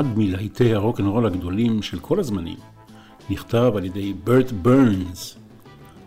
[0.00, 2.56] אחד מלהיטי הרוקנרול הגדולים של כל הזמנים,
[3.30, 5.36] נכתב על ידי ברט ברנס.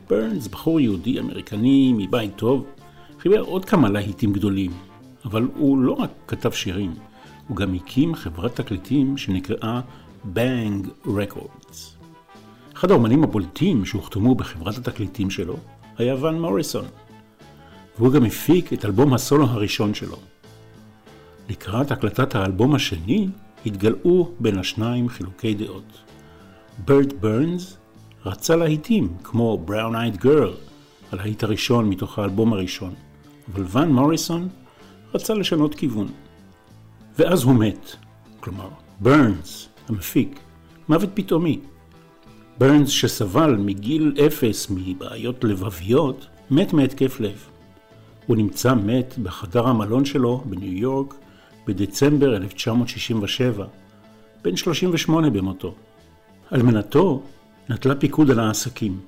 [0.10, 2.66] ברנס, בחור יהודי אמריקני מבית טוב,
[3.20, 4.72] חיבר עוד כמה להיטים גדולים,
[5.26, 6.94] אבל הוא לא רק כתב שירים,
[7.48, 9.82] הוא גם הקים חברת תקליטים שנקראה
[10.36, 11.76] Bang Records.
[12.76, 15.56] אחד האומנים הבולטים שהוחתמו בחברת התקליטים שלו
[15.98, 16.86] היה ואן מוריסון,
[17.98, 20.17] והוא גם הפיק את אלבום הסולו הראשון שלו.
[21.50, 23.28] לקראת הקלטת האלבום השני
[23.66, 26.02] התגלעו בין השניים חילוקי דעות.
[26.86, 27.78] ברט ברנס
[28.25, 30.53] רצה להיטים כמו Brown Eyed Girl,
[31.11, 32.94] הלהיט הראשון מתוך האלבום הראשון,
[33.53, 34.50] אבל ואן מוריסון
[35.14, 36.08] רצה לשנות כיוון.
[37.20, 37.95] ואז הוא מת,
[38.39, 40.39] כלומר, ברנס, המפיק,
[40.89, 41.59] מוות פתאומי.
[42.58, 47.45] ברנס שסבל מגיל אפס מבעיות לבביות, מת מהתקף לב.
[48.27, 51.14] הוא נמצא מת בחדר המלון שלו בניו יורק
[51.67, 53.66] בדצמבר 1967,
[54.42, 55.75] בן 38 במותו.
[56.53, 57.23] אלמנתו
[57.70, 59.00] נטלה פיקוד על העסקים.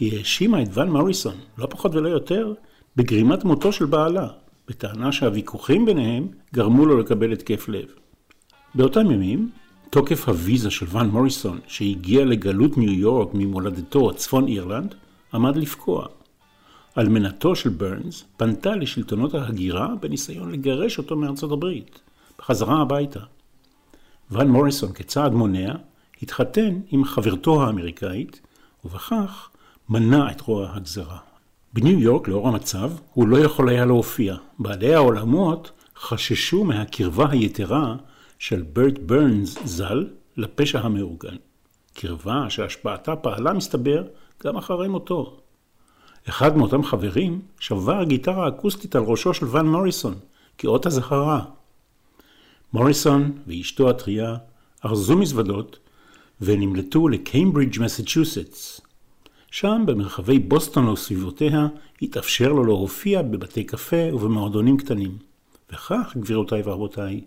[0.00, 2.54] היא האשימה את ואן מוריסון, לא פחות ולא יותר,
[2.96, 4.28] בגרימת מותו של בעלה,
[4.68, 7.86] בטענה שהוויכוחים ביניהם גרמו לו לקבל התקף לב.
[8.74, 9.50] באותם ימים,
[9.90, 14.94] תוקף הוויזה של ואן מוריסון, שהגיע לגלות ניו יורק ממולדתו, צפון אירלנד,
[15.34, 16.06] עמד לפקוע.
[16.98, 22.00] אלמנתו של ברנס פנתה לשלטונות ההגירה בניסיון לגרש אותו מארצות הברית,
[22.38, 23.20] בחזרה הביתה.
[24.30, 25.74] ואן מוריסון כצעד מונע
[26.22, 28.40] התחתן עם חברתו האמריקאית,
[28.84, 29.48] ובכך
[29.88, 31.18] מנע את רוע הגזרה.
[31.72, 34.36] בניו יורק, לאור המצב, הוא לא יכול היה להופיע.
[34.58, 37.96] בעלי העולמות חששו מהקרבה היתרה
[38.38, 40.06] של ברט ברנס ז"ל
[40.36, 41.36] לפשע המאורגן.
[41.94, 44.04] קרבה שהשפעתה פעלה, מסתבר,
[44.44, 45.40] גם אחרי מותו.
[46.28, 50.14] אחד מאותם חברים שבר גיטרה אקוסטית על ראשו של ואן מוריסון,
[50.58, 51.44] כאות הזכרה.
[52.72, 54.36] מוריסון ואשתו הטריה
[54.84, 55.78] ארזו מזוודות
[56.40, 58.80] ונמלטו לקיימברידג' מסצ'וסטס.
[59.50, 61.66] שם, במרחבי בוסטון וסביבותיה,
[62.02, 65.18] התאפשר לו להופיע בבתי קפה ובמועדונים קטנים.
[65.72, 67.20] וכך, גבירותיי ורבותיי,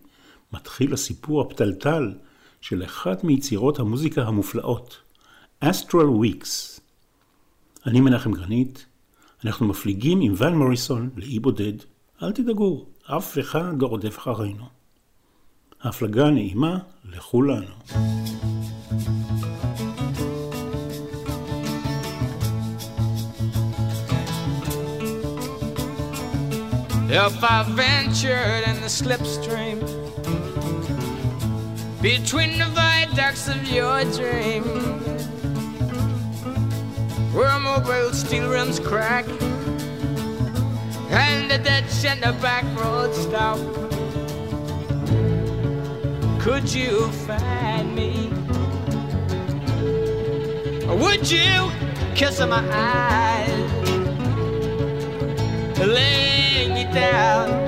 [0.53, 2.13] מתחיל הסיפור הפתלתל
[2.61, 4.97] של אחת מיצירות המוזיקה המופלאות,
[5.63, 6.72] Astral Weeks.
[7.87, 8.85] אני מנחם גרנית,
[9.45, 11.73] אנחנו מפליגים עם ואן מוריסון לאי בודד,
[12.23, 14.65] אל תדאגו, אף אחד לא רודף אחרינו.
[15.81, 17.73] ההפלגה נעימה לכולנו.
[27.09, 29.77] If I ventured in the slipstream
[32.01, 34.63] between the viaducts of your dream,
[37.33, 39.25] where mobile steel rims crack
[41.09, 43.57] and the ditch and the back road stop,
[46.39, 48.29] could you find me?
[50.87, 51.71] Or would you
[52.13, 53.71] kiss my eyes?
[55.79, 57.62] Laying you down.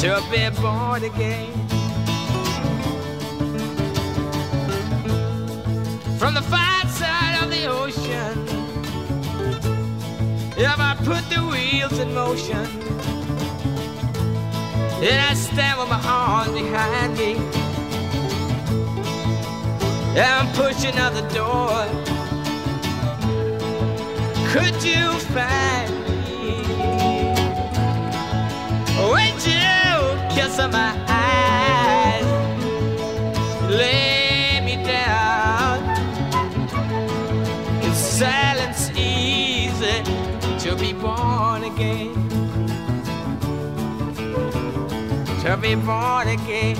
[0.00, 1.52] To be born again.
[6.16, 8.48] From the far side of the ocean,
[10.56, 12.66] if I put the wheels in motion,
[15.02, 17.36] and I stand with my arms behind me.
[20.18, 21.86] I'm pushing out the door.
[24.48, 26.62] Could you find me?
[29.10, 29.59] Would you
[30.50, 32.24] kiss my eyes?
[33.70, 35.78] Lay me down.
[37.84, 40.02] Is silence easy
[40.58, 42.14] to be born again?
[45.42, 46.76] To be born again.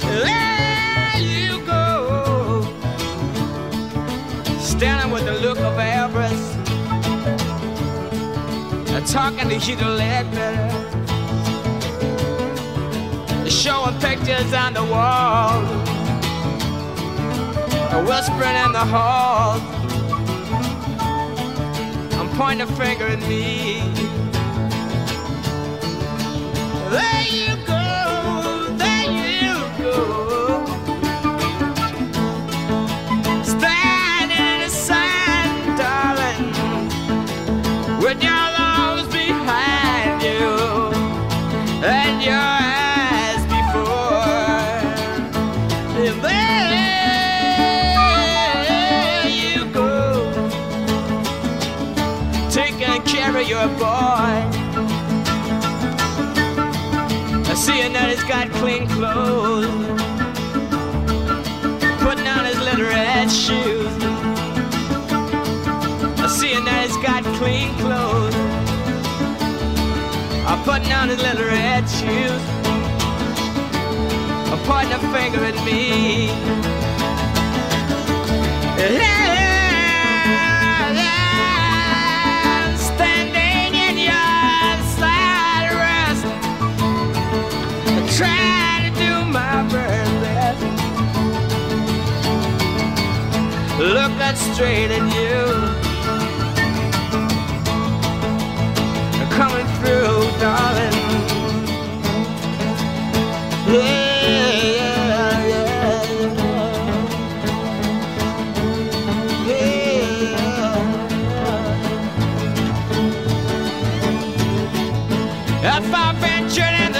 [0.00, 2.62] There you go.
[4.58, 6.50] Standing with the look of avarice.
[9.12, 11.01] Talking to Hugo Ledbetter.
[13.62, 15.62] Showing pictures on the wall.
[18.04, 19.60] Whispering in the hall.
[22.18, 23.82] I'm pointing a finger at me.
[26.90, 29.94] There you go, there you go.
[33.44, 36.52] Standing in the sun, darling,
[38.02, 38.51] with your
[57.64, 59.66] Seeing that he's got clean clothes,
[62.02, 63.92] putting on his little red shoes.
[66.28, 68.34] Seeing that he's got clean clothes,
[70.64, 72.42] putting on his little red shoes,
[74.66, 76.30] pointing a finger at me.
[78.76, 79.51] Standing
[93.82, 95.42] looking straight at you.
[99.36, 100.92] Coming through, darling.
[103.72, 104.12] Yeah.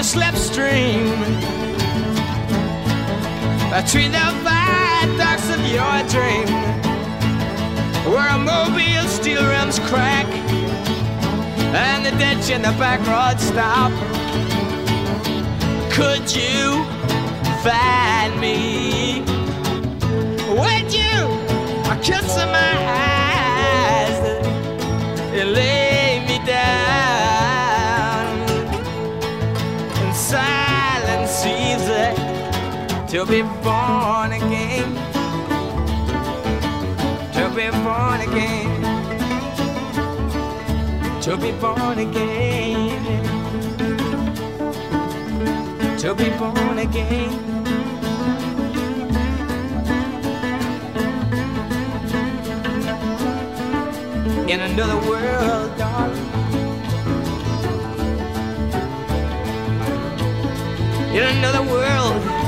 [0.03, 1.42] slipstream
[3.81, 6.47] between the viaducts of your dream,
[8.05, 10.27] where a mobile steel rims crack
[11.73, 13.91] and the ditch in the back road stop,
[15.91, 16.85] could you
[17.63, 19.23] find me?
[20.53, 21.25] Would you
[22.03, 24.19] kiss my eyes
[25.33, 26.82] and lay me down
[33.13, 34.95] to be born again.
[37.31, 38.81] To be born again.
[41.21, 43.03] To be born again.
[45.99, 47.31] To be born again.
[54.49, 56.29] In another world, darling.
[61.13, 62.42] In another world,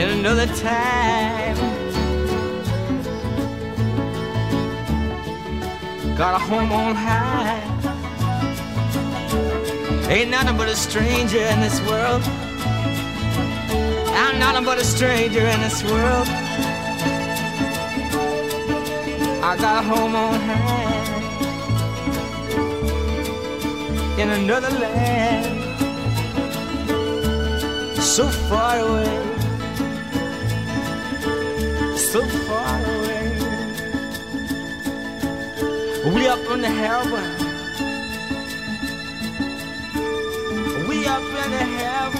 [0.00, 1.56] in another time.
[6.16, 7.60] Got a home on high.
[10.08, 12.22] Ain't nothing but a stranger in this world.
[14.22, 16.26] I'm nothing but a stranger in this world.
[19.48, 21.10] I got a home on high
[24.18, 25.46] in another land,
[28.02, 29.29] so far away,
[32.10, 33.28] so far away.
[36.12, 37.28] We up in heaven,
[40.88, 42.19] we up in heaven.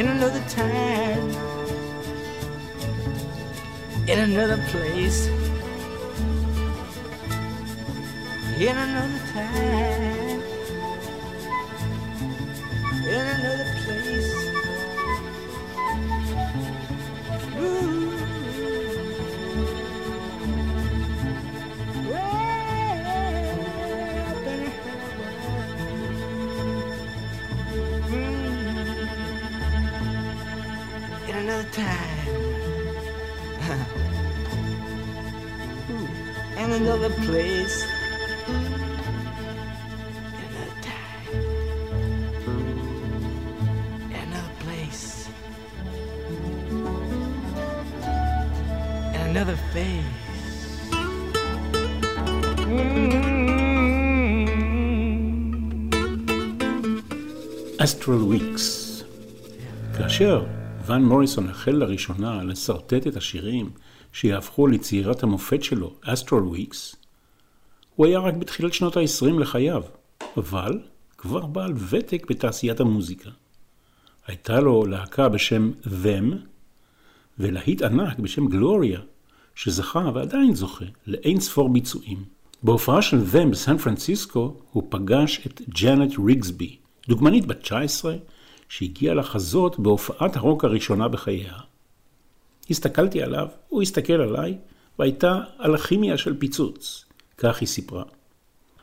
[0.00, 1.28] In another time
[4.08, 5.26] in another place,
[8.58, 9.19] in another
[36.72, 37.84] and another place.
[40.46, 41.26] Another time.
[44.22, 45.28] Another place.
[49.14, 50.20] And another face.
[57.82, 59.02] אסטרל וויקס.
[59.98, 60.44] כאשר
[60.86, 63.70] ון מוריסון החל לראשונה לשרטט את השירים
[64.12, 66.96] שיהפכו לצעירת המופת שלו, אסטרל וויקס,
[67.96, 69.82] הוא היה רק בתחילת שנות ה-20 לחייו,
[70.36, 70.80] אבל
[71.18, 73.30] כבר בעל ותק בתעשיית המוזיקה.
[74.26, 76.34] הייתה לו להקה בשם Them,
[77.38, 79.00] ולהיט ענק בשם גלוריה,
[79.54, 82.24] שזכה ועדיין זוכה לאין ספור ביצועים.
[82.62, 86.76] בהופעה של Them בסן פרנסיסקו הוא פגש את ג'אנט ריגסבי,
[87.08, 88.16] דוגמנית בת 19
[88.68, 91.69] שהגיעה לחזות בהופעת הרוק הראשונה בחייה.
[92.70, 94.58] הסתכלתי עליו, הוא הסתכל עליי,
[94.98, 97.04] והייתה על הכימיה של פיצוץ,
[97.38, 98.04] כך היא סיפרה.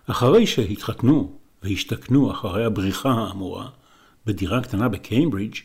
[0.07, 3.69] אחרי שהתחתנו והשתכנו אחרי הבריחה האמורה
[4.25, 5.55] בדירה קטנה בקיימברידג',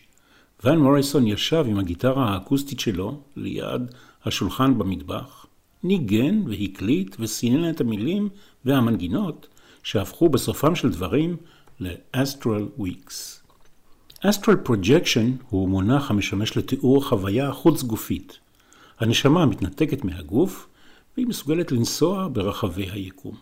[0.65, 3.83] ון מוריסון ישב עם הגיטרה האקוסטית שלו ליד
[4.25, 5.47] השולחן במטבח,
[5.83, 8.29] ניגן והקליט וסינן את המילים
[8.65, 9.49] והמנגינות
[9.83, 11.37] שהפכו בסופם של דברים
[11.81, 13.42] ל-Astral Weeks.
[14.27, 18.39] Astral Projection הוא מונח המשמש לתיאור חוויה חוץ גופית.
[19.01, 20.67] הנשמה מתנתקת מהגוף
[21.17, 23.37] והיא מסוגלת לנסוע ברחבי היקום.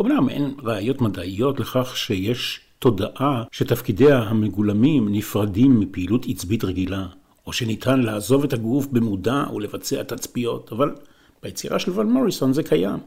[0.00, 7.06] אמנם אין ראיות מדעיות לכך שיש תודעה שתפקידיה המגולמים נפרדים מפעילות עצבית רגילה,
[7.46, 10.94] או שניתן לעזוב את הגוף במודע ולבצע תצפיות, אבל
[11.42, 12.98] ביצירה של ון מוריסון זה קיים.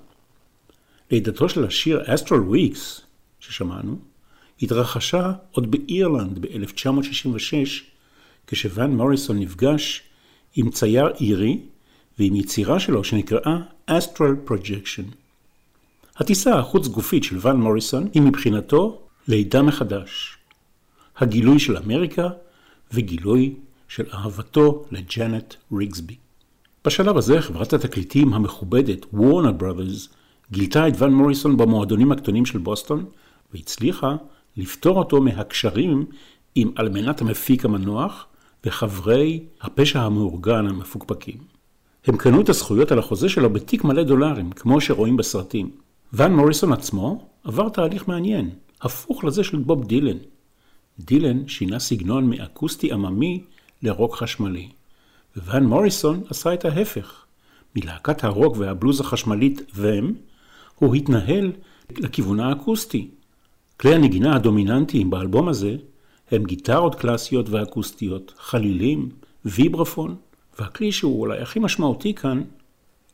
[1.12, 3.01] לידתו של השיר Astral Weeks,
[3.39, 4.11] ששמענו,
[4.62, 7.82] התרחשה עוד באירלנד ב-1966,
[8.48, 10.03] כשוון מוריסון נפגש
[10.56, 11.60] עם צייר אירי
[12.20, 13.58] ועם יצירה שלו שנקראה
[13.89, 15.15] Astral Projection.
[16.18, 20.38] הטיסה החוץ גופית של ון מוריסון היא מבחינתו לידה מחדש.
[21.18, 22.30] הגילוי של אמריקה
[22.94, 23.56] וגילוי
[23.88, 26.15] של אהבתו לג'נט ריגסבי.
[26.86, 30.10] בשלב הזה חברת התקליטים המכובדת וורנר ברודרס
[30.51, 33.06] גילתה את ון מוריסון במועדונים הקטנים של בוסטון
[33.53, 34.15] והצליחה
[34.58, 36.05] לפתור אותו מהקשרים
[36.55, 38.27] עם אלמנת המפיק המנוח
[38.65, 41.38] וחברי הפשע המאורגן המפוקפקים.
[42.08, 45.72] הם קנו את הזכויות על החוזה שלו בתיק מלא דולרים, כמו שרואים בסרטים.
[46.13, 48.50] ון מוריסון עצמו עבר תהליך מעניין,
[48.81, 50.17] הפוך לזה של בוב דילן.
[51.00, 53.43] דילן שינה סגנון מאקוסטי עממי
[53.84, 54.70] לרוק חשמלי.
[55.38, 57.25] וואן מוריסון עשה את ההפך.
[57.75, 60.05] מלהקת הרוק והבלוז החשמלית Them,
[60.75, 61.51] הוא התנהל
[61.98, 63.10] לכיוון האקוסטי.
[63.81, 65.75] כלי הנגינה הדומיננטיים באלבום הזה
[66.31, 69.09] הם גיטרות קלאסיות ואקוסטיות, חלילים,
[69.45, 70.15] ויברפון,
[70.59, 72.43] והכלי שהוא אולי הכי משמעותי כאן,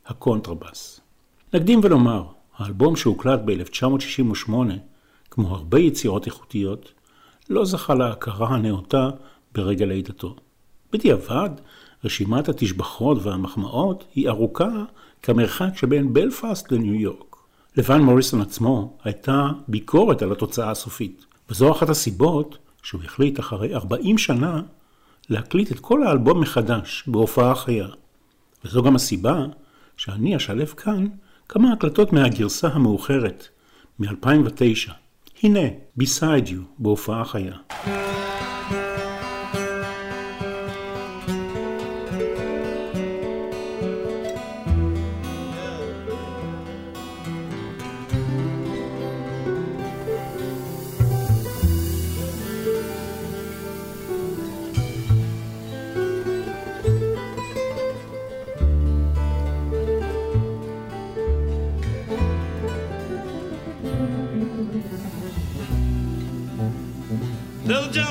[0.06, 1.00] הקונטרבס.
[1.54, 2.24] נקדים ולומר,
[2.56, 4.52] האלבום שהוקלט ב-1968,
[5.30, 6.92] כמו הרבה יצירות איכותיות,
[7.50, 9.10] לא זכה להכרה הנאותה
[9.54, 10.36] ברגע לידתו.
[10.92, 11.50] בדיעבד,
[12.04, 14.84] רשימת התשבחות והמחמאות היא ארוכה
[15.22, 17.27] כמרחק שבין בלפאסט לניו יורק.
[17.78, 24.18] לבן מוריסון עצמו הייתה ביקורת על התוצאה הסופית, וזו אחת הסיבות שהוא החליט אחרי 40
[24.18, 24.62] שנה
[25.28, 27.88] להקליט את כל האלבום מחדש בהופעה חיה.
[28.64, 29.44] וזו גם הסיבה
[29.96, 31.06] שאני אשלב כאן
[31.48, 33.48] כמה הקלטות מהגרסה המאוחרת,
[33.98, 34.92] מ-2009.
[35.42, 35.68] הנה,
[36.00, 37.54] Beside You, בהופעה חיה.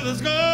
[0.08, 0.47] Let's go.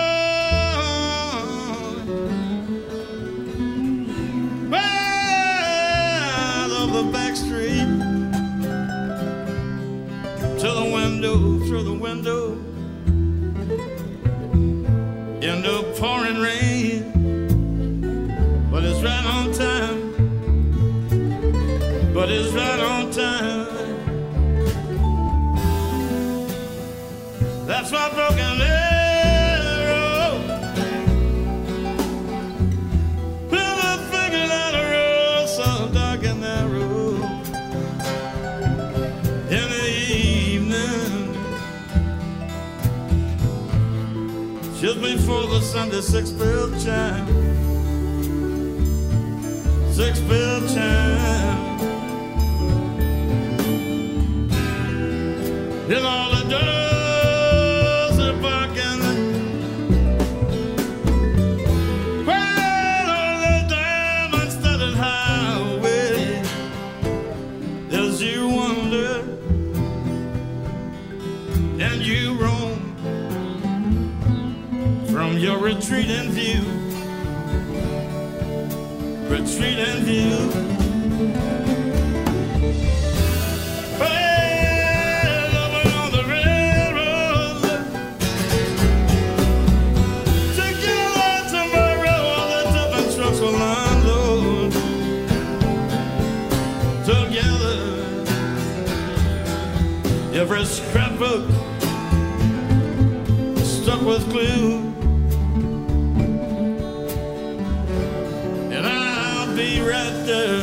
[109.56, 110.62] Be right there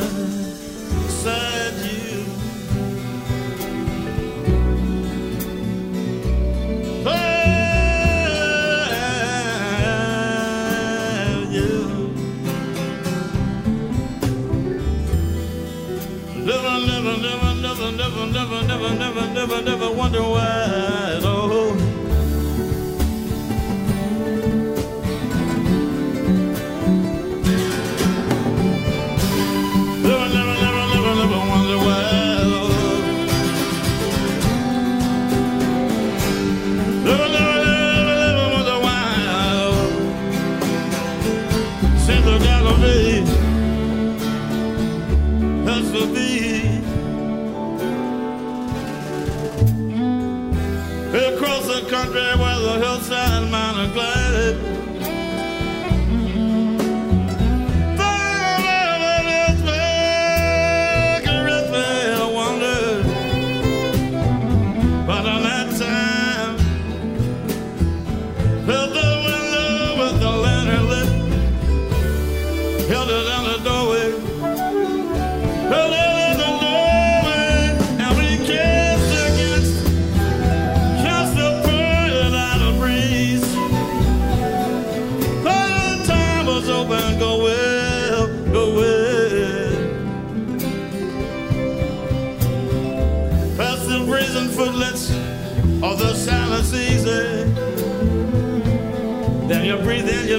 [0.90, 2.26] beside you.
[7.02, 7.12] By
[11.50, 11.72] you.
[16.36, 18.26] Never, never, never, never, never,
[18.62, 21.01] never, never, never, never wonder why.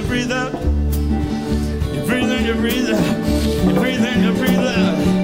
[0.06, 0.52] breathe out.
[0.52, 3.66] You breathe in, you breathe out.
[3.66, 5.23] You breathe in, you breathe out.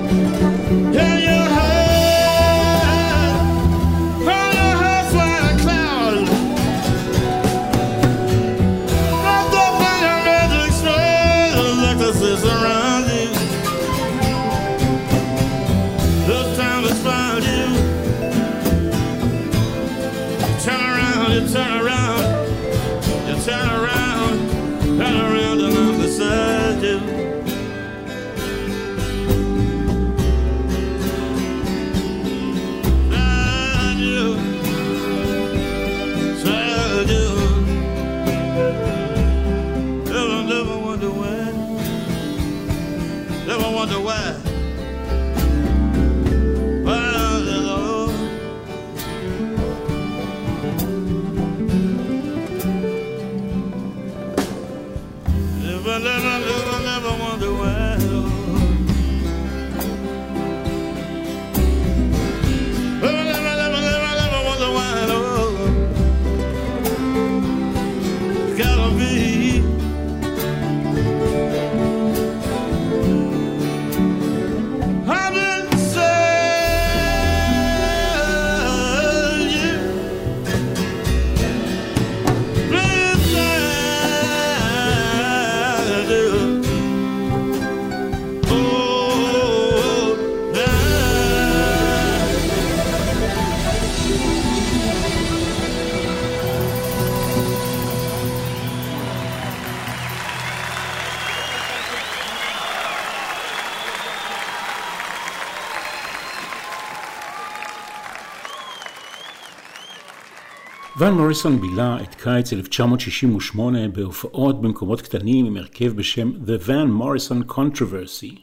[111.10, 117.52] ון מוריסון בילה את קיץ 1968 בהופעות במקומות קטנים עם הרכב בשם The Van Morrison
[117.52, 118.38] Controversy.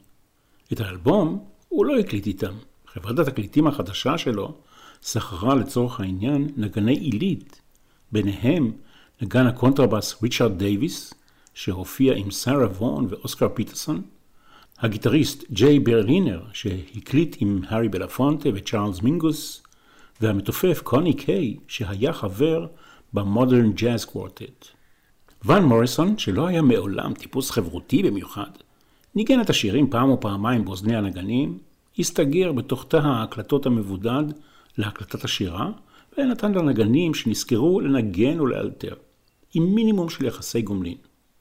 [0.73, 2.53] את האלבום הוא לא הקליט איתם.
[2.87, 4.53] חברת התקליטים החדשה שלו
[5.01, 7.61] שכרה לצורך העניין נגני עילית,
[8.11, 8.71] ביניהם
[9.21, 11.13] נגן הקונטרבאס ריצ'רד דייוויס,
[11.53, 14.01] שהופיע עם סארה וון ואוסקר פיטרסון,
[14.79, 19.63] הגיטריסט ג'יי ברלינר, שהקליט עם הארי בלפונטה וצ'ארלס מינגוס,
[20.21, 22.67] והמתופף קוני קיי, שהיה חבר
[23.13, 24.67] במודרן ג'אז קוורטט.
[25.45, 28.51] ון מוריסון, שלא היה מעולם טיפוס חברותי במיוחד,
[29.15, 31.57] ניגן את השירים פעם או פעמיים באוזני הנגנים,
[31.99, 34.23] הסתגר בתוך תא ההקלטות המבודד
[34.77, 35.71] להקלטת השירה,
[36.17, 38.93] ונתן לנגנים שנזכרו לנגן ולאלתר,
[39.53, 40.97] עם מינימום של יחסי גומלין.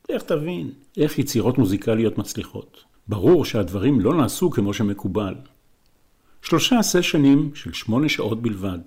[0.09, 2.85] איך תבין איך יצירות מוזיקליות מצליחות.
[3.09, 5.35] ברור שהדברים לא נעשו כמו שמקובל,
[6.49, 8.79] שלושה סשנים של שמונה שעות בלבד,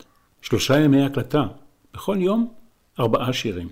[0.42, 1.48] שלושה ימי הקלטה,
[1.94, 2.54] בכל יום
[3.00, 3.70] ארבעה שירים.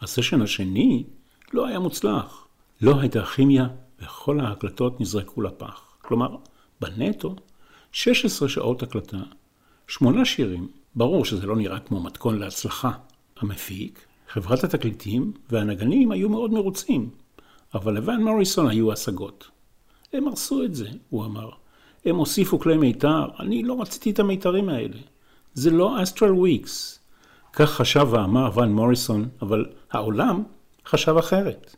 [0.00, 1.04] הסשן השני
[1.52, 2.46] לא היה מוצלח,
[2.80, 3.68] לא הייתה כימיה
[4.02, 5.96] וכל ההקלטות נזרקו לפח.
[6.02, 6.36] כלומר,
[6.80, 7.36] בנטו,
[7.92, 9.22] 16 שעות הקלטה,
[9.88, 12.90] שמונה שירים, ברור שזה לא נראה כמו מתכון להצלחה.
[13.36, 17.10] המפיק, חברת התקליטים והנגנים היו מאוד מרוצים,
[17.74, 19.50] אבל לבן מוריסון היו השגות.
[20.12, 21.50] הם הרסו את זה, הוא אמר.
[22.06, 24.96] הם הוסיפו כלי מיתר, אני לא רציתי את המיתרים האלה.
[25.54, 26.98] זה לא אסטרל וויקס.
[27.52, 30.42] כך חשב ואמר ון מוריסון, אבל העולם
[30.86, 31.76] חשב אחרת.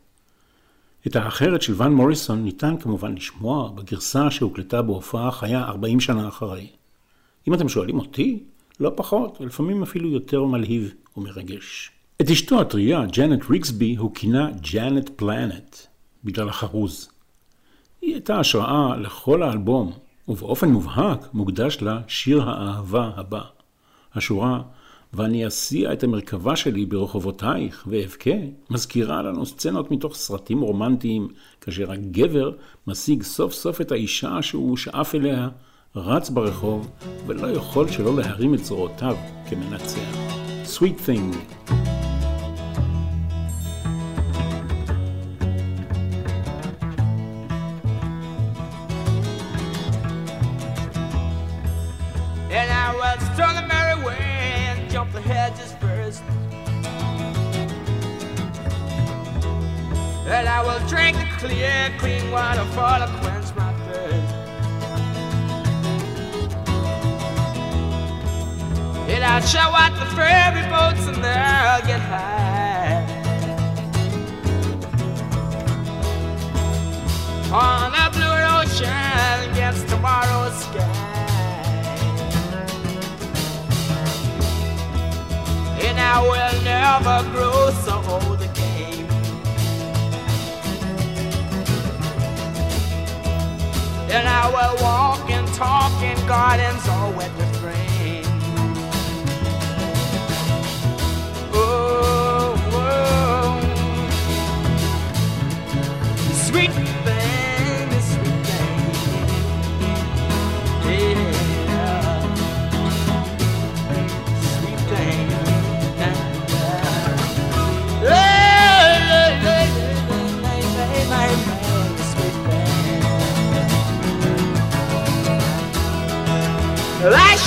[1.07, 6.67] את האחרת של ון מוריסון ניתן כמובן לשמוע בגרסה שהוקלטה בהופעה חיה 40 שנה אחרי.
[7.47, 8.43] אם אתם שואלים אותי,
[8.79, 11.91] לא פחות, ולפעמים אפילו יותר מלהיב ומרגש.
[12.21, 15.75] את אשתו הטריה, ג'אנט ריגסבי, הוא כינה ג'אנט פלנט,
[16.23, 17.09] בגלל החרוז.
[18.01, 19.91] היא הייתה השראה לכל האלבום,
[20.29, 23.41] ובאופן מובהק מוקדש לה שיר האהבה הבא.
[24.15, 24.61] השורה
[25.13, 28.35] ואני אסיע את המרכבה שלי ברחובותייך ואבכה,
[28.69, 31.27] מזכירה לנו סצנות מתוך סרטים רומנטיים,
[31.61, 32.51] כאשר הגבר
[32.87, 35.49] משיג סוף סוף את האישה שהוא שאף אליה,
[35.95, 36.91] רץ ברחוב,
[37.27, 39.15] ולא יכול שלא להרים את זרועותיו
[39.49, 40.15] כמנצח.
[40.65, 41.35] Sweet Thing
[52.91, 56.23] I strong and merry wind, jump the hedges first.
[60.25, 64.33] And I will drink the clear, clean water for to quench my thirst.
[69.07, 73.05] And I'll show watch the ferry boats and they'll get high.
[77.53, 80.88] On the blue ocean against tomorrow's sky.
[85.99, 89.05] I will never grow so old again.
[94.09, 97.48] And I will walk and talk in gardens all with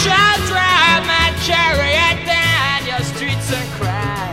[0.03, 4.31] shall drive my chariot down your streets and cry.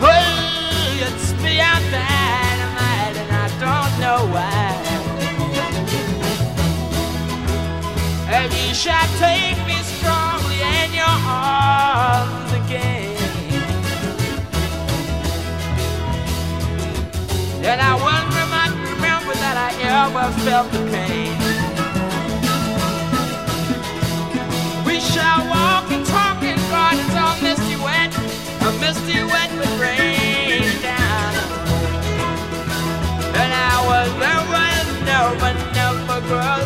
[0.00, 4.68] Oh, it's beyond dynamite, and I don't know why.
[8.38, 13.16] And you shall take me strongly in your arms again.
[17.64, 18.26] And I will
[18.94, 19.70] remember that I
[20.04, 21.35] ever felt the pain.
[36.30, 36.65] world.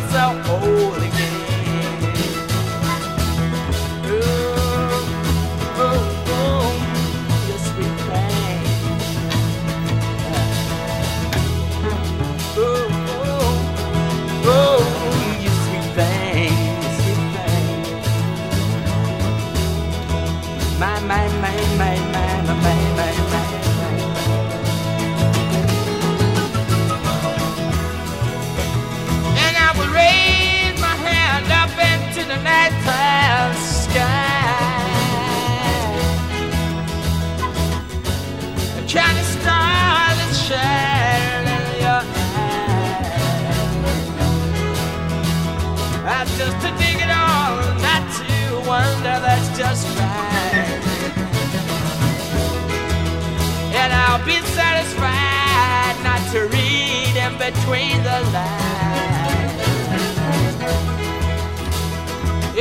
[57.53, 59.61] between the lines.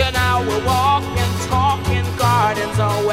[0.05, 3.09] and now we're walking, talking gardens, oh,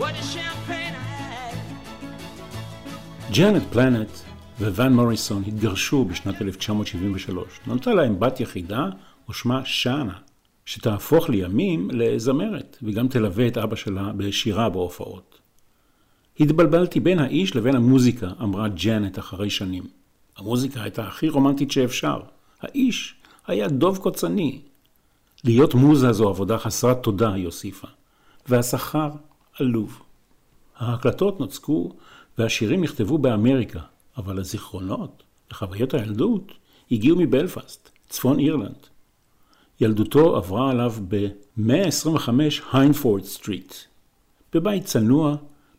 [0.00, 0.14] What
[3.72, 4.10] פלנט
[4.60, 7.60] וואן מוריסון התגרשו בשנת 1973.
[7.66, 8.86] נולדה להם בת יחידה
[9.28, 10.18] ושמה שאנה,
[10.66, 15.38] שתהפוך לימים לזמרת, וגם תלווה את אבא שלה בשירה בהופעות.
[16.40, 19.84] התבלבלתי בין האיש לבין המוזיקה, אמרה ג'אנט אחרי שנים.
[20.36, 22.20] המוזיקה הייתה הכי רומנטית שאפשר.
[22.60, 23.14] האיש
[23.46, 24.60] היה דוב קוצני.
[25.44, 27.88] להיות מוזה זו עבודה חסרת תודה, היא הוסיפה.
[28.48, 29.10] והשכר
[29.58, 30.02] עלוב.
[30.76, 31.92] ההקלטות בוצעו
[32.38, 33.80] והשירים נכתבו באמריקה,
[34.16, 36.52] אבל הזיכרונות וחוויות הילדות
[36.90, 37.90] הגיעו מבלפאסט.
[38.10, 38.86] צפון אירלנד.
[39.80, 42.30] ילדותו עברה עליו ב-125
[42.72, 43.74] היינפורד סטריט,
[44.52, 45.36] בבית צנוע,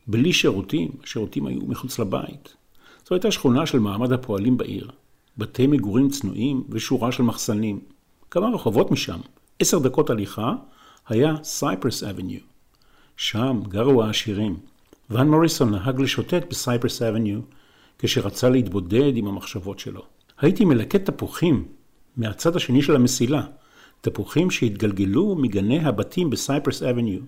[0.07, 2.55] בלי שירותים, השירותים היו מחוץ לבית.
[3.07, 4.91] זו הייתה שכונה של מעמד הפועלים בעיר,
[5.37, 7.79] בתי מגורים צנועים ושורה של מחסנים.
[8.31, 9.19] כמה רחובות משם,
[9.59, 10.55] עשר דקות הליכה,
[11.07, 12.39] היה סייפרס אבניו.
[13.17, 14.57] שם גרו העשירים.
[15.09, 17.39] ואן מוריסון נהג לשוטט בסייפרס אבניו
[17.99, 20.01] כשרצה להתבודד עם המחשבות שלו.
[20.37, 21.65] הייתי מלקט תפוחים
[22.17, 23.43] מהצד השני של המסילה,
[24.01, 27.19] תפוחים שהתגלגלו מגני הבתים בסייפרס אבניו.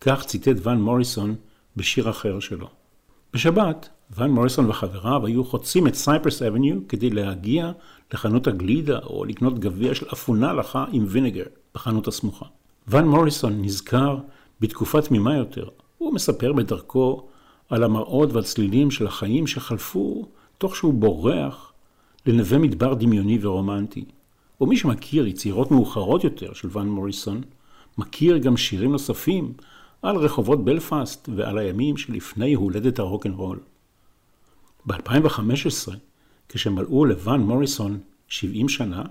[0.00, 1.34] כך ציטט ואן מוריסון
[1.76, 2.68] בשיר אחר שלו.
[3.36, 7.72] בשבת, ואן מוריסון וחבריו היו חוצים את סייפרס אבניו כדי להגיע
[8.12, 11.44] לחנות הגלידה או לקנות גביע של אפונה לחה עם vinegar
[11.74, 12.46] בחנות הסמוכה.
[12.88, 14.18] ואן מוריסון נזכר
[14.60, 15.68] בתקופה תמימה יותר.
[15.98, 17.26] הוא מספר בדרכו
[17.68, 20.26] על המראות והצלילים של החיים שחלפו
[20.58, 21.72] תוך שהוא בורח
[22.26, 24.04] לנווה מדבר דמיוני ורומנטי.
[24.60, 27.40] ומי שמכיר יצירות מאוחרות יותר של ואן מוריסון,
[27.98, 29.52] מכיר גם שירים נוספים
[30.06, 33.60] על רחובות בלפאסט ועל הימים שלפני הולדת הרוקנרול.
[34.86, 35.92] ב-2015,
[36.48, 39.02] כשמלאו לוואן מוריסון 70 שנה,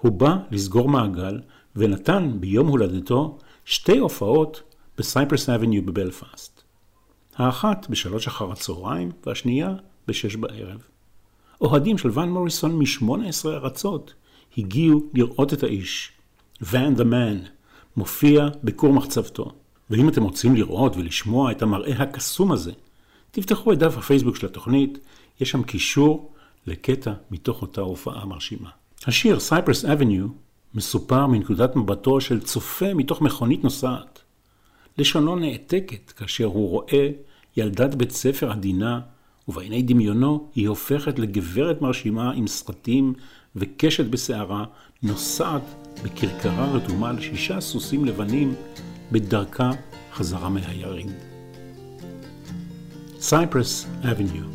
[0.00, 1.40] הוא בא לסגור מעגל
[1.76, 4.62] ונתן ביום הולדתו שתי הופעות
[4.98, 6.62] בסייפרס אבניו בבלפאסט.
[7.36, 9.74] האחת בשלוש אחר הצהריים והשנייה
[10.08, 10.82] בשש בערב.
[11.60, 14.14] אוהדים של ואן מוריסון מ-18 ארצות
[14.58, 16.12] הגיעו לראות את האיש.
[16.60, 17.38] Van the Man
[17.96, 19.52] מופיע בכור מחצבתו.
[19.92, 22.72] ואם אתם רוצים לראות ולשמוע את המראה הקסום הזה,
[23.30, 24.98] תפתחו את דף הפייסבוק של התוכנית,
[25.40, 26.32] יש שם קישור
[26.66, 28.68] לקטע מתוך אותה הופעה מרשימה.
[29.06, 30.26] השיר Cyprus Avenue
[30.74, 34.20] מסופר מנקודת מבטו של צופה מתוך מכונית נוסעת.
[34.98, 37.10] לשונו נעתקת כאשר הוא רואה
[37.56, 39.00] ילדת בית ספר עדינה,
[39.48, 43.14] ובעיני דמיונו היא הופכת לגברת מרשימה עם סרטים
[43.56, 44.64] וקשת בשערה,
[45.02, 45.62] נוסעת
[46.02, 48.54] בכרכרה רתומה לשישה סוסים לבנים
[49.11, 49.71] בדרכה
[50.13, 51.07] חזרה מהירים.
[53.19, 54.47] Cypress Avenue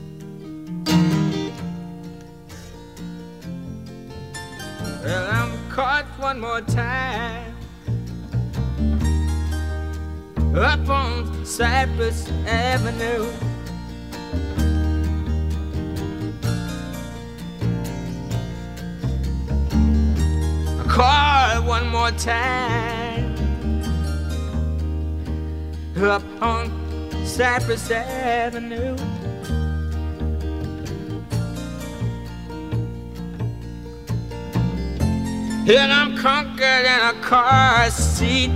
[5.05, 7.55] Well, I'm caught one more time
[10.57, 13.27] up on Cypress Avenue.
[20.89, 22.96] Caught one more time
[26.04, 26.70] up on
[27.26, 28.96] Cypress Avenue.
[35.70, 38.50] And I'm conquered in a car seat.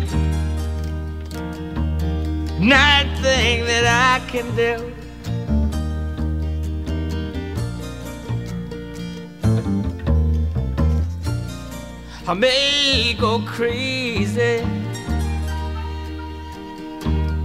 [2.60, 4.94] Nothing that I can do.
[12.28, 14.81] I may go crazy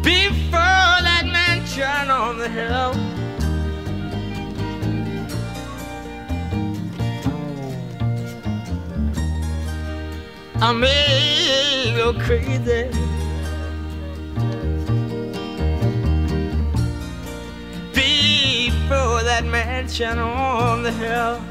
[0.07, 2.93] before that mansion on the hill.
[10.63, 12.85] I may go crazy.
[17.93, 21.43] Before that mansion on the hill.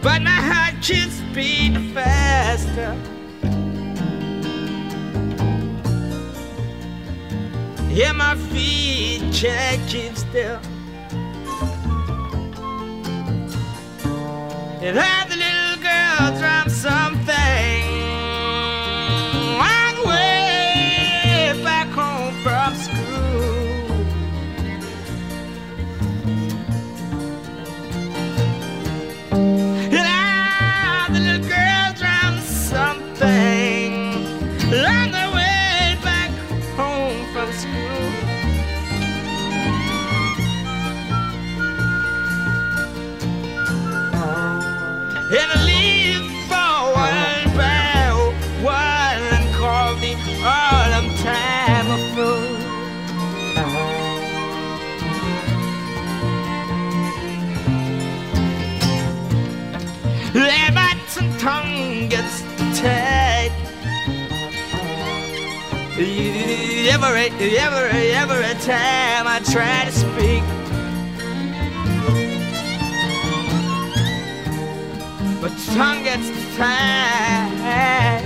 [0.00, 3.17] But my heart keeps beating faster.
[7.98, 10.60] Yeah, my feet can't keep still.
[14.80, 17.77] And have the little girl drum something
[67.08, 70.44] Every, every, every time I try to speak.
[75.40, 78.24] but tongue gets tied.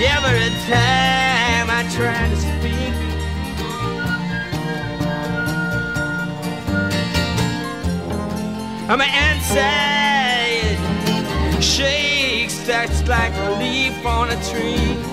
[0.00, 2.94] Every time I try to speak,
[8.88, 10.78] I'm inside
[11.62, 15.07] shakes that's like a leaf on a tree.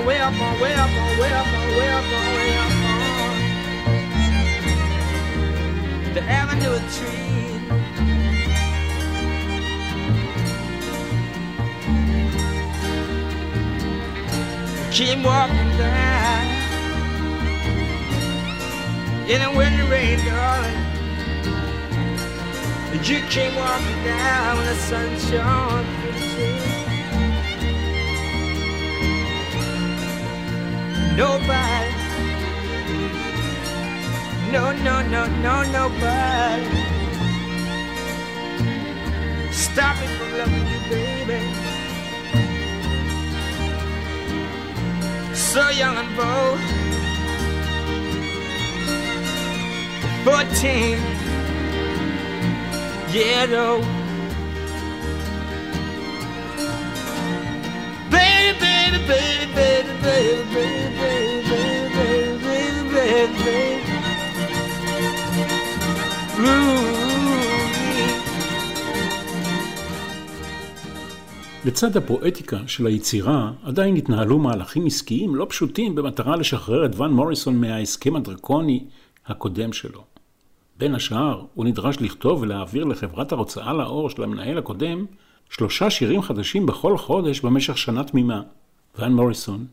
[0.00, 2.72] On, way up on, way up on, way up on, way up on, way up
[2.72, 3.34] on.
[6.14, 7.28] The avenue of trees.
[14.90, 16.46] Keep walking down
[19.28, 20.86] in the winter rain, darling.
[23.04, 25.99] You came walking down when the sun shone
[31.16, 31.90] Nobody,
[34.52, 36.80] no, no, no, no, nobody.
[39.52, 41.40] Stop me from loving you, baby.
[45.34, 46.60] So young and bold.
[50.24, 50.98] 14
[53.12, 53.99] years old.
[71.64, 77.60] לצד הפואטיקה של היצירה, עדיין התנהלו מהלכים עסקיים לא פשוטים במטרה לשחרר את ואן מוריסון
[77.60, 78.84] מההסכם הדרקוני
[79.26, 80.04] הקודם שלו.
[80.78, 85.04] בין השאר, הוא נדרש לכתוב ולהעביר לחברת ההוצאה לאור של המנהל הקודם
[85.50, 88.42] שלושה שירים חדשים בכל חודש במשך שנה תמימה.
[88.98, 89.66] ואן מוריסון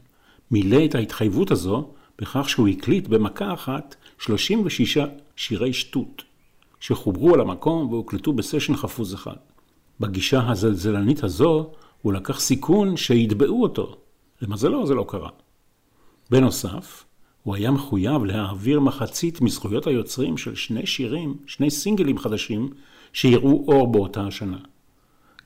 [0.52, 1.90] מילא את ההתחייבות הזו
[2.20, 4.98] בכך שהוא הקליט במכה אחת 36
[5.36, 6.24] שירי שטות,
[6.80, 9.36] שחוברו על המקום והוקלטו בסשן חפוז אחד.
[10.00, 11.70] בגישה הזלזלנית הזו,
[12.02, 13.98] הוא לקח סיכון שיתבעו אותו.
[14.42, 15.30] למזלו זה לא קרה.
[16.30, 17.04] בנוסף,
[17.44, 22.70] הוא היה מחויב להעביר מחצית מזכויות היוצרים של שני שירים, שני סינגלים חדשים,
[23.14, 24.58] שיראו אור באותה השנה.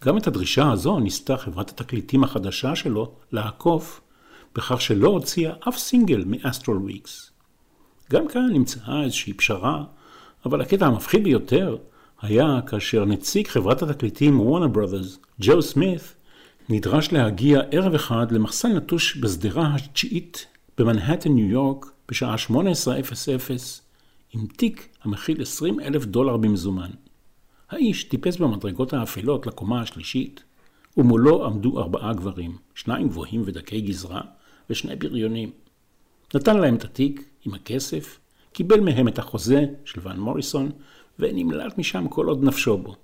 [0.06, 4.02] גם את הדרישה הזו ניסתה חברת התקליטים החדשה שלו לעקוף,
[4.56, 7.32] בכך שלא הוציאה אף סינגל מ Astral Weeks.
[8.12, 9.84] גם כאן נמצאה איזושהי פשרה,
[10.46, 11.78] אבל הקטע המפחיד ביותר
[12.22, 16.16] היה כאשר נציג חברת התקליטים וורנר ברודרס, ג'ו סמית,
[16.70, 20.46] נדרש להגיע ערב אחד למחסן נטוש בשדרה התשיעית
[20.78, 22.52] במנהטן, ניו יורק, בשעה 18:00,
[24.34, 26.90] עם תיק המכיל 20 אלף דולר במזומן.
[27.72, 30.44] האיש טיפס במדרגות האפלות לקומה השלישית,
[30.98, 34.22] ומולו עמדו ארבעה גברים, שניים גבוהים ודקי גזרה,
[34.70, 35.50] ושני בריונים.
[36.36, 38.20] נתן להם את התיק עם הכסף,
[38.54, 40.72] קיבל מהם את החוזה של ואן מוריסון,
[41.20, 42.96] ונמלט משם כל עוד נפשו בו.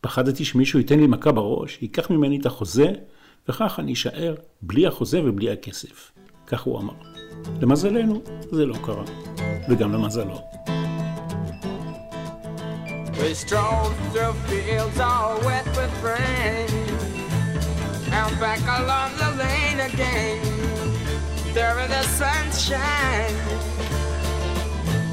[0.00, 2.92] פחדתי שמישהו ייתן לי מכה בראש, ייקח ממני את החוזה,
[3.48, 6.12] וכך אני אשאר בלי החוזה ובלי הכסף.
[6.46, 6.94] כך הוא אמר.
[7.62, 9.04] למזלנו, זה לא קרה,
[9.68, 10.40] וגם למזלו.
[13.20, 16.68] We strolled through fields all wet with rain.
[18.10, 20.40] And back along the lane again
[21.54, 23.34] There in the sunshine.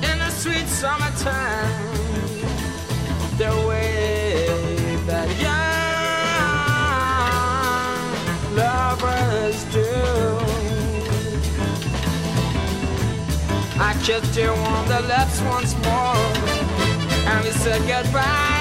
[0.03, 1.93] In the sweet summertime
[3.37, 4.47] The way
[5.05, 5.79] that young
[8.55, 9.85] lovers do.
[13.81, 16.58] I kissed you on the lips once more
[17.31, 18.58] and we said goodbye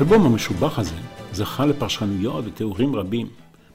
[0.00, 0.94] האלבום המשובח הזה
[1.32, 3.28] זכה לפרשנויות ותיאורים רבים.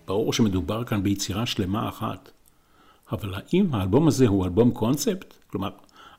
[0.08, 2.32] ברור שמדובר כאן ביצירה שלמה אחת.
[3.12, 5.34] אבל האם האלבום הזה הוא אלבום קונספט?
[5.48, 5.70] כלומר,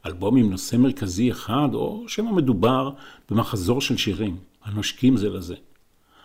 [0.06, 2.90] אלבום עם נושא מרכזי אחד, או שמא מדובר
[3.30, 5.54] במחזור של שירים הנושקים זה לזה?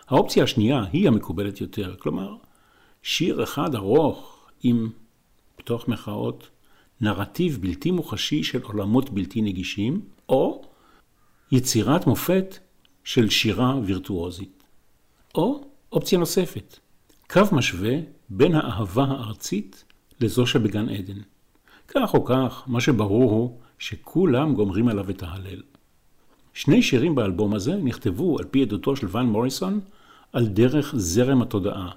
[0.08, 2.36] האופציה השנייה היא המקובלת יותר, כלומר,
[3.04, 4.90] שיר אחד ארוך עם,
[5.60, 6.48] בתוך מחאות,
[7.02, 10.62] נרטיב בלתי מוחשי של עולמות בלתי נגישים, או
[11.52, 12.58] יצירת מופת
[13.04, 14.64] של שירה וירטואוזית.
[15.36, 16.80] או אופציה נוספת,
[17.30, 17.94] קו משווה
[18.30, 19.84] בין האהבה הארצית
[20.20, 21.22] לזו שבגן עדן.
[21.88, 25.62] כך או כך, מה שברור הוא שכולם גומרים עליו את ההלל.
[26.54, 29.80] שני שירים באלבום הזה נכתבו על פי עדותו של ואן מוריסון
[30.34, 31.90] על דרך זרם התודעה.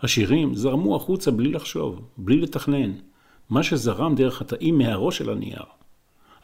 [0.00, 2.92] השירים זרמו החוצה בלי לחשוב, בלי לתכנן,
[3.50, 5.62] מה שזרם דרך התאים מהראש של הנייר.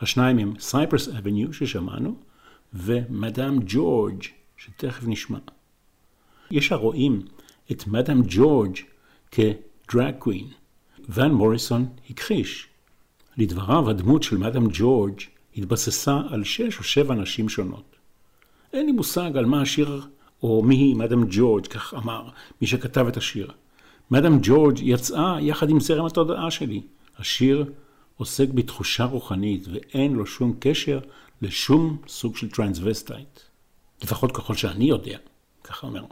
[0.01, 2.15] השניים הם Cyprus Avenue ששמענו,
[2.77, 4.23] ו Madame George
[4.57, 5.39] שתכף נשמע.
[6.51, 7.23] יש הרואים
[7.73, 8.77] את Madame George
[9.31, 10.47] כ drag queen.
[11.09, 12.67] ואן מוריסון הכחיש.
[13.37, 15.21] לדבריו, הדמות של Madame George
[15.57, 17.97] התבססה על שש או שבע נשים שונות.
[18.73, 20.07] אין לי מושג על מה השיר
[20.43, 22.29] או מי היא Madame George, כך אמר
[22.61, 23.51] מי שכתב את השיר.
[24.11, 26.83] Madame George יצאה יחד עם זרם התודעה שלי.
[27.19, 27.65] השיר
[28.17, 31.01] עוסק בתחושה רוחנית ואין לו שום קשר
[31.43, 33.41] לשום סוג של טרנסווסטייט.
[34.03, 35.19] לפחות ככל שאני יודע,
[35.65, 36.05] ככה אומר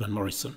[0.00, 0.52] ון מוריסון.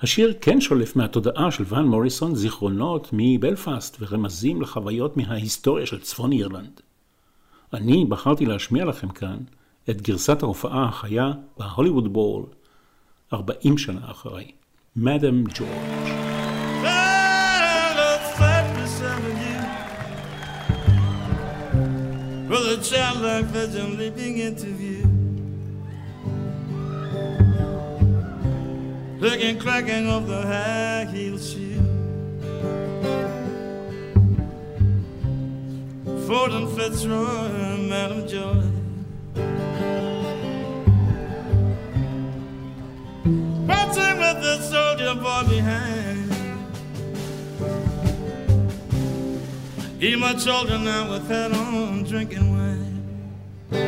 [0.00, 6.80] השיר כן שולף מהתודעה של ון מוריסון זיכרונות מבלפאסט ורמזים לחוויות מההיסטוריה של צפון אירלנד.
[7.72, 9.38] אני בחרתי להשמיע לכם כאן
[9.90, 12.44] את גרסת ההופעה החיה בהוליווד בול
[13.32, 14.52] 40 שנה אחרי,
[14.96, 16.15] מאדם ג'ורג'.
[23.36, 25.02] Like Virgin leaping into view.
[29.18, 31.82] Clicking, clacking of the high heel shoe.
[36.26, 38.62] Ford and Fitzroy and Madam Joy.
[43.68, 46.32] Watching with the soldier boy behind.
[50.00, 52.75] He much older now with head on drinking wine.
[53.72, 53.82] And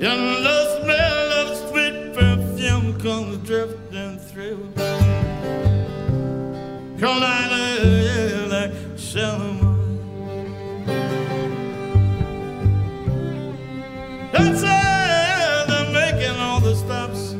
[0.00, 4.72] the smell of sweet perfume comes drifting through.
[8.50, 8.72] Like.
[14.32, 14.62] That's
[15.68, 17.34] they're making all the stops.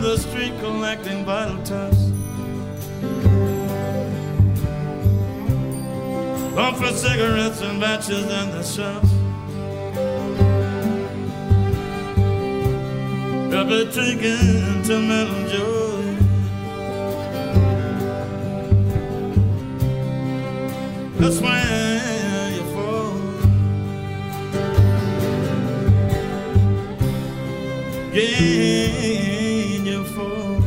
[0.00, 1.97] The street collecting vital touch.
[6.58, 9.12] Home for cigarettes and matches in the shops.
[13.54, 16.16] Rubber taken to Madam Joy.
[21.20, 23.18] That's when you fall.
[28.12, 30.60] Gain you fall.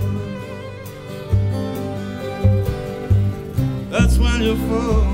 [3.89, 5.10] That's when you fall.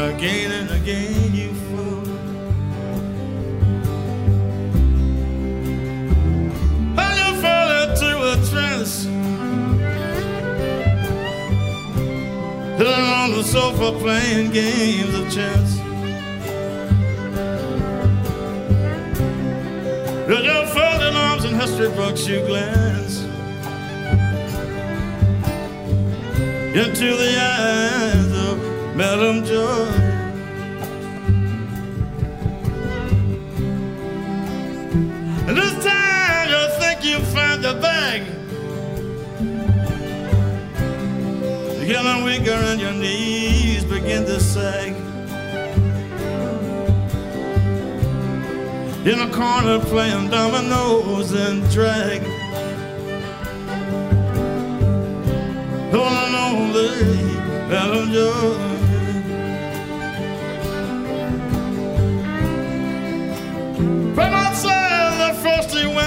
[0.00, 2.06] Again and again you fall.
[6.98, 8.94] And you fall into a trance.
[12.78, 15.76] Sitting on the sofa playing games of chance.
[20.26, 23.20] With your folded arms and history books you glance
[26.74, 28.29] into the eyes
[28.94, 29.86] Madam Joy.
[35.46, 38.22] And this time you think you find the bag.
[41.76, 44.94] You're getting weaker and your knees begin to sag.
[49.06, 52.22] In a corner playing dominoes and drag.
[55.90, 58.69] Holding on late, Madam Joy.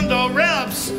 [0.04, 0.90] Window raps.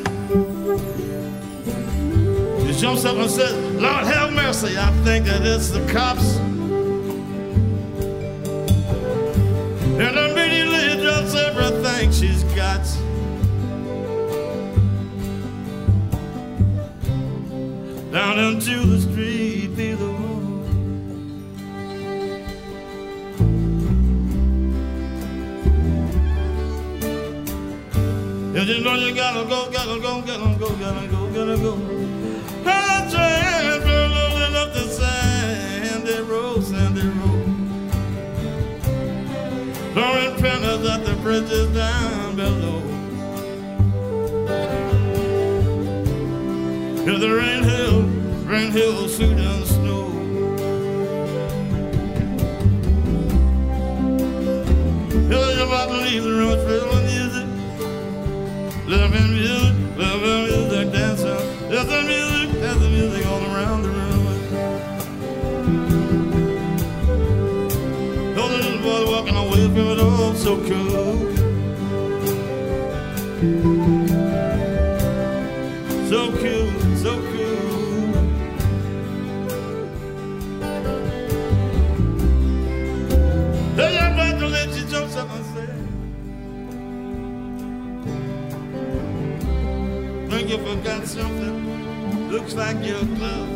[2.64, 6.38] He jumps up and says, Lord have mercy, I think that it's the cops.
[10.00, 12.82] And immediately drops everything she's got.
[18.10, 19.03] Down into the
[28.64, 31.76] You know you gotta go, gotta go, gotta go, gotta go, gotta go.
[32.62, 37.44] Trying to rolling up the sandy road, sandy road.
[39.92, 42.80] Throwing pennants at the bridges down below.
[47.06, 48.02] If the rain hill,
[48.48, 50.08] rain hill, suit and snow.
[55.28, 57.03] You're about to leave the room, feeling music.
[58.86, 61.68] Loving music, loving music, dancing.
[61.70, 64.24] There's the music, there's the music all around the room.
[68.34, 71.34] The little boy walking away from it all, so cool.
[90.84, 93.48] got something looks like your glove.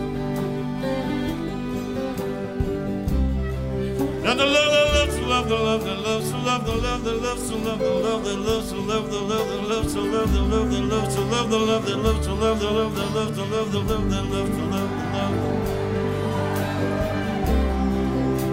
[4.25, 7.39] Now the love, the love, the love, the love, so love, the love, the love,
[7.39, 10.41] so love, the love, the love, so love, the love, the love, so love, the
[10.41, 13.31] love, the love, so love, the love, the love, so love, the love, the love,
[13.31, 14.89] the love, the love, the love, the love, the love.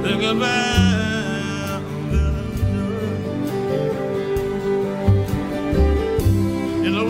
[0.03, 1.05] Then goodbye.
[6.83, 7.05] You know,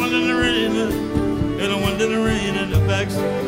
[1.68, 3.44] there's a wind in the backstreet.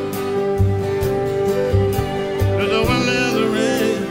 [2.57, 4.01] The one did a rain.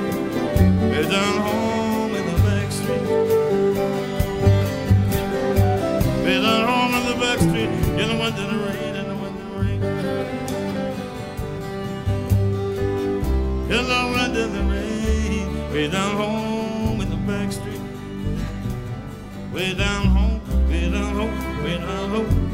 [0.92, 3.02] Way down home in the back street.
[6.22, 7.70] Way down home in the back street.
[8.00, 9.80] In the wind in the rain, in the wind in the rain.
[13.72, 15.72] In the wind in the rain.
[15.72, 17.82] Way down home in the back street.
[19.52, 19.95] Way down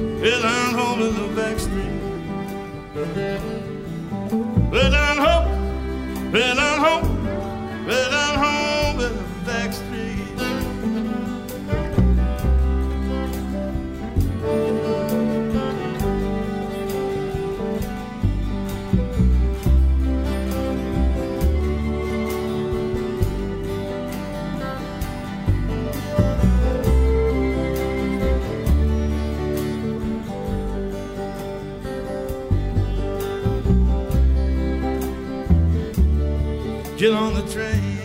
[0.08, 1.92] well, I'm home in the back street.
[4.70, 6.32] Well, I'm home.
[6.32, 7.11] Well, I'm home.
[37.02, 37.98] Get on the train.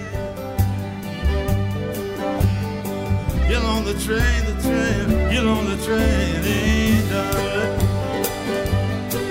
[3.48, 5.30] Get on the train, the train.
[5.30, 7.78] Get on the train, eh, darling.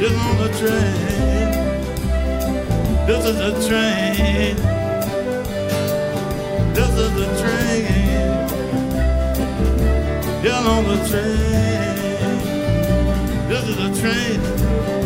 [0.01, 1.51] Get on the train.
[3.09, 4.57] This is the train.
[6.73, 7.85] This is the train.
[10.45, 11.49] Get on the train.
[13.49, 15.06] This is the train.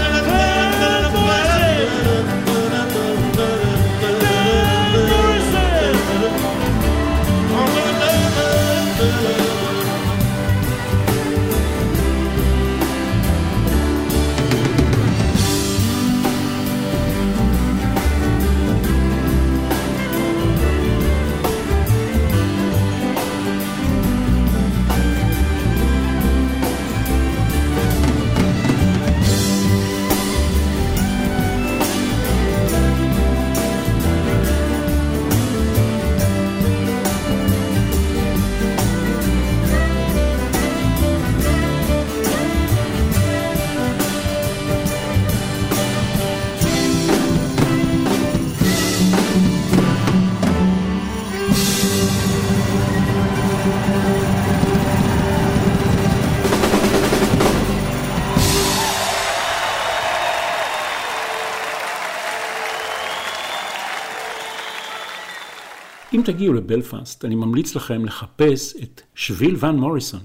[66.21, 70.21] אם תגיעו לבלפאסט, אני ממליץ לכם לחפש את שביל ון מוריסון,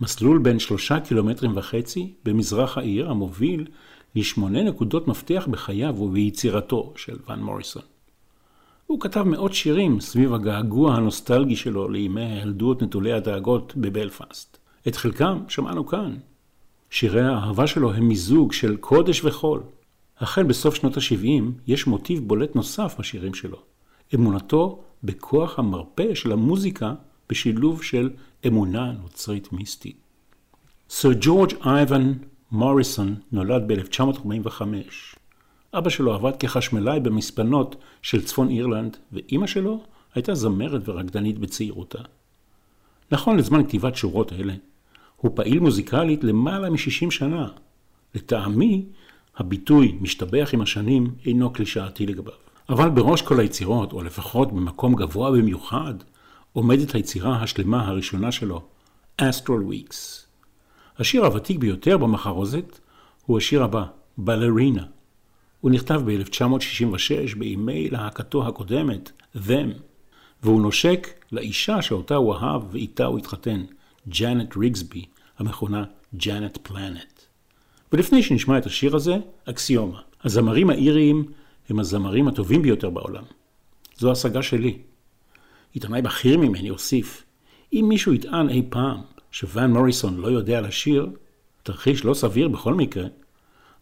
[0.00, 3.66] מסלול בין שלושה קילומטרים וחצי במזרח העיר המוביל
[4.14, 7.82] לשמונה נקודות מפתח בחייו וביצירתו של ון מוריסון.
[8.86, 14.58] הוא כתב מאות שירים סביב הגעגוע הנוסטלגי שלו לימי הילדות נטולי הדאגות בבלפאסט.
[14.88, 16.16] את חלקם שמענו כאן.
[16.90, 19.60] שירי האהבה שלו הם מיזוג של קודש וחול.
[20.18, 23.58] החל בסוף שנות ה-70 יש מוטיב בולט נוסף בשירים שלו.
[24.14, 26.94] אמונתו בכוח המרפא של המוזיקה
[27.28, 28.10] בשילוב של
[28.46, 29.96] אמונה נוצרית מיסטית.
[30.90, 32.12] סר ג'ורג' אייבן
[32.52, 34.62] מוריסון נולד ב-1945.
[35.74, 39.84] אבא שלו עבד כחשמלאי במספנות של צפון אירלנד, ואימא שלו
[40.14, 41.98] הייתה זמרת ורקדנית בצעירותה.
[43.12, 44.54] נכון לזמן כתיבת שורות אלה,
[45.16, 47.48] הוא פעיל מוזיקלית למעלה מ-60 שנה.
[48.14, 48.84] לטעמי,
[49.36, 52.49] הביטוי משתבח עם השנים אינו קלישאתי לגביו.
[52.70, 55.94] אבל בראש כל היצירות, או לפחות במקום גבוה במיוחד,
[56.52, 58.62] עומדת היצירה השלמה הראשונה שלו,
[59.20, 59.96] Astral Weeks.
[60.98, 62.78] השיר הוותיק ביותר במחרוזת
[63.26, 63.84] הוא השיר הבא,
[64.18, 64.84] בלרינה.
[65.60, 69.70] הוא נכתב ב-1966 בימי להקתו הקודמת, Them,
[70.42, 73.64] והוא נושק לאישה שאותה הוא אהב ואיתה הוא התחתן,
[74.08, 75.04] ג'אנט ריגסבי,
[75.38, 75.84] המכונה
[76.16, 77.22] ג'אנט פלנט.
[77.92, 80.00] ולפני שנשמע את השיר הזה, אקסיומה.
[80.24, 81.24] הזמרים האיריים
[81.70, 83.22] הם הזמרים הטובים ביותר בעולם.
[83.98, 84.78] זו השגה שלי.
[85.72, 87.24] עיתונאי בכיר ממני הוסיף,
[87.72, 89.00] אם מישהו יטען אי פעם
[89.30, 91.08] שוואן מוריסון לא יודע לשיר,
[91.62, 93.06] תרחיש לא סביר בכל מקרה,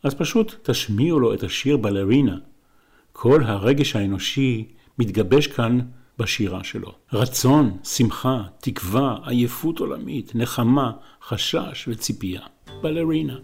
[0.02, 2.38] אז פשוט תשמיעו לו את השיר בלרינה.
[3.12, 4.68] כל הרגש האנושי
[4.98, 5.80] מתגבש כאן
[6.18, 6.92] בשירה שלו.
[7.12, 12.42] רצון, שמחה, תקווה, עייפות עולמית, נחמה, חשש וציפייה.
[12.82, 13.36] בלרינה.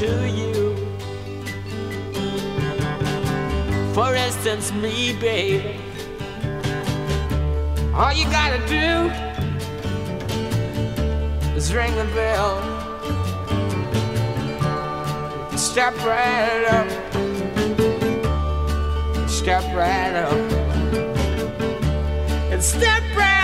[0.00, 0.74] To you.
[3.92, 5.78] For instance, me, baby.
[7.92, 9.10] All you gotta do
[11.54, 12.62] is ring the bell.
[15.58, 16.88] Step right up.
[19.28, 20.32] Step right up.
[22.50, 23.39] And step right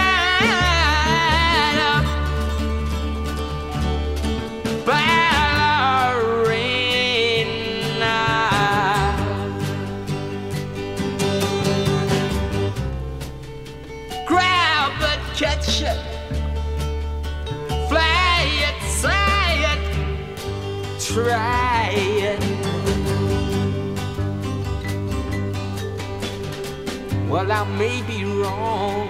[27.46, 29.06] Well, I may be wrong.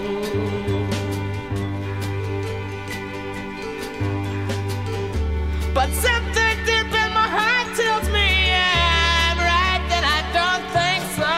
[5.72, 11.32] But something deep in my heart tells me I'm right, that I don't think so.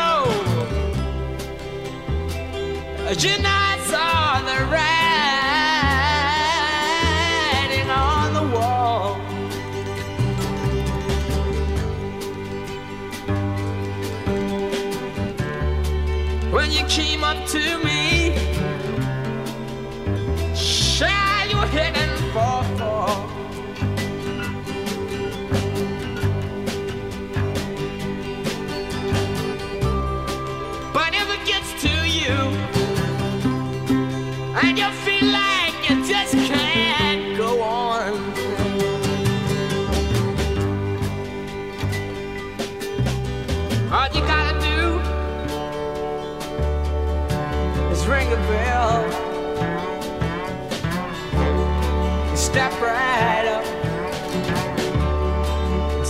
[3.29, 3.58] You know,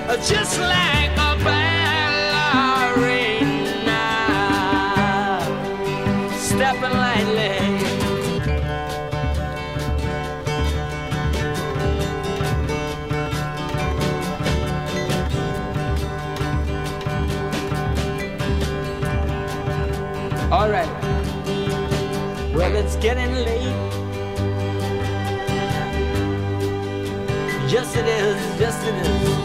[0.09, 0.19] up.
[0.27, 1.04] Just like
[27.97, 28.61] it is.
[28.61, 29.44] Yes, it is.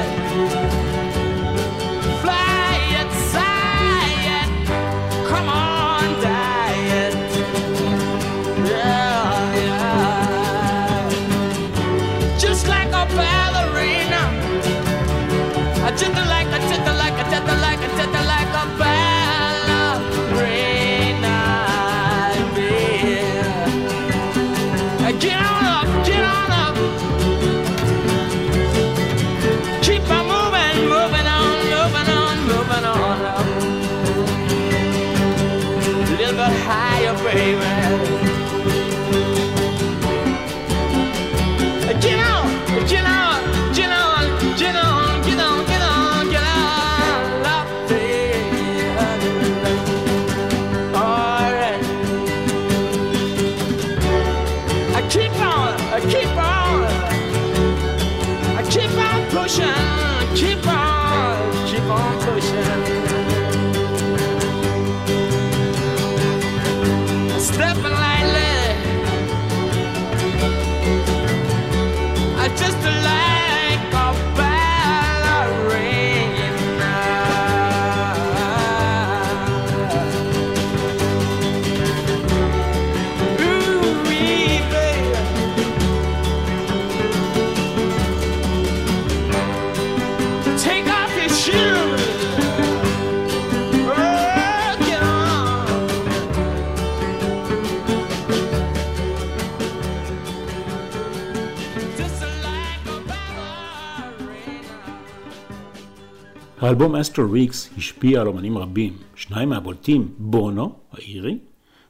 [106.62, 111.38] האלבום Astral Weeks השפיע על אומנים רבים, שניים מהבולטים, בונו, האירי,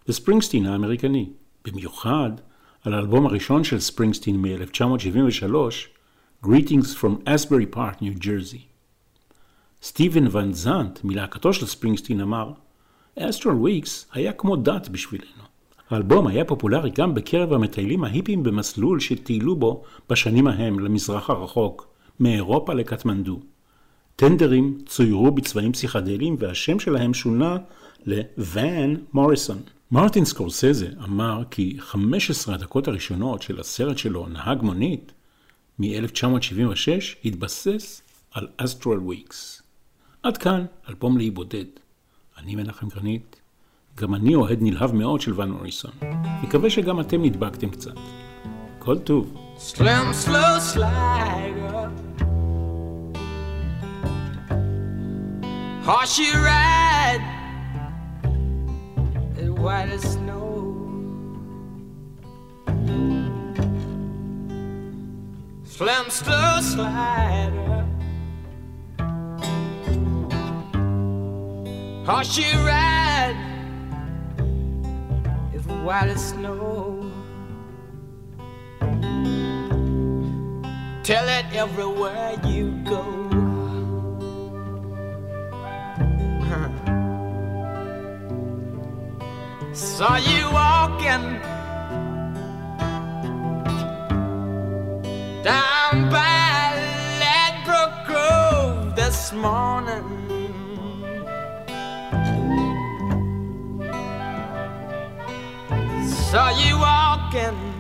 [0.07, 1.29] וספרינגסטין האמריקני.
[1.65, 2.31] במיוחד
[2.83, 5.55] על האלבום הראשון של ספרינגסטין מ-1973,
[6.45, 8.61] Greetings from Asbury Park, New Jersey.
[9.83, 12.51] סטיבן ון זאנט, מלהקתו של ספרינגסטין, אמר,
[13.19, 15.43] Astral Weeks היה כמו דת בשבילנו.
[15.89, 21.87] האלבום היה פופולרי גם בקרב המטיילים ההיפים במסלול שטיילו בו בשנים ההם למזרח הרחוק,
[22.19, 23.39] מאירופה לקטמנדו.
[24.15, 27.57] טנדרים צוירו בצבעים פסיכדליים והשם שלהם שונה
[28.05, 29.61] לוואן מוריסון.
[29.91, 35.11] מרטין סקורסזה אמר כי 15 הדקות הראשונות של הסרט שלו, נהג מונית,
[35.79, 36.87] מ-1976,
[37.25, 38.01] התבסס
[38.31, 39.61] על אסטרל וויקס.
[40.23, 41.65] עד כאן, אלבום לאי בודד.
[42.37, 43.41] אני מנחם גרנית,
[43.97, 45.91] גם אני אוהד נלהב מאוד של ואן מוריסון.
[46.43, 47.95] מקווה שגם אתם נדבקתם קצת.
[48.79, 49.37] כל טוב.
[49.57, 52.10] Slim, slow slider.
[55.83, 57.23] Horse you ride,
[59.35, 60.77] as white as snow.
[65.63, 67.85] Slim, slow slider.
[72.05, 73.35] Horse you ride,
[75.55, 77.11] as white as snow.
[81.03, 83.30] Tell it everywhere you go.
[89.73, 91.39] Saw you walking
[95.43, 96.75] down by
[97.21, 100.03] Ladbroke Grove this morning.
[106.05, 107.70] Saw you walking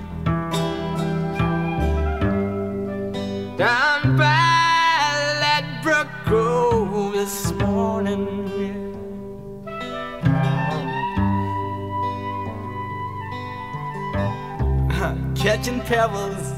[15.41, 16.51] Catching pebbles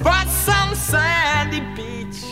[0.00, 2.22] for some sandy beach.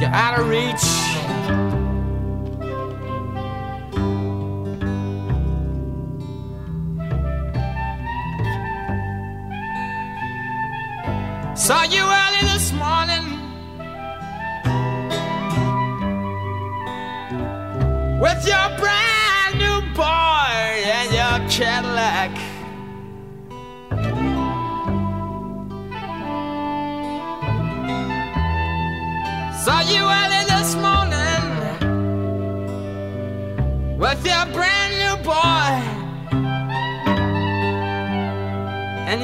[0.00, 0.97] You're out of reach.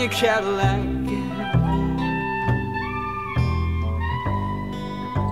[0.04, 0.84] Your Cadillac.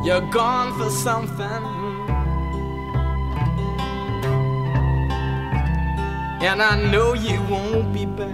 [0.03, 1.65] You're gone for something.
[6.43, 8.31] And I know you won't be back.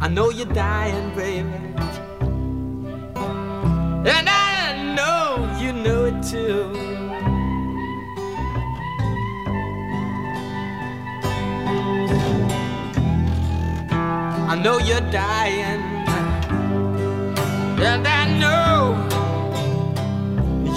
[0.00, 1.48] I know you're dying, baby.
[4.14, 6.93] And I know you know it too.
[14.54, 15.82] I know you're dying.
[17.82, 18.94] And I know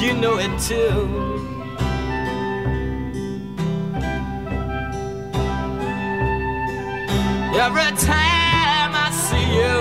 [0.02, 1.08] you know it too.
[7.56, 9.78] Every time I see you,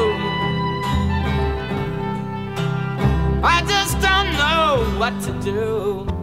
[3.43, 6.16] I just don't know what to do.